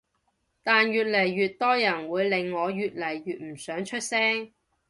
[0.63, 4.51] 但越嚟越多人會令我越嚟越唔想出聲